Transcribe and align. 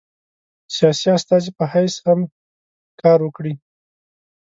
سیاسي 0.75 1.07
استازي 1.17 1.51
په 1.57 1.63
حیث 1.73 1.93
هم 2.07 2.19
کار 3.01 3.19
وکړي. 3.23 3.53